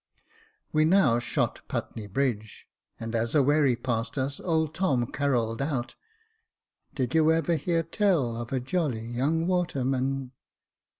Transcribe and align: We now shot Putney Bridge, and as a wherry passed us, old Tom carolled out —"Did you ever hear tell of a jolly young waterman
We 0.71 0.83
now 0.83 1.19
shot 1.19 1.61
Putney 1.67 2.07
Bridge, 2.07 2.67
and 2.99 3.13
as 3.13 3.35
a 3.35 3.43
wherry 3.43 3.75
passed 3.75 4.17
us, 4.17 4.39
old 4.39 4.73
Tom 4.73 5.05
carolled 5.05 5.61
out 5.61 5.93
—"Did 6.95 7.13
you 7.13 7.31
ever 7.31 7.53
hear 7.55 7.83
tell 7.83 8.35
of 8.35 8.51
a 8.51 8.59
jolly 8.59 9.05
young 9.05 9.45
waterman 9.45 10.31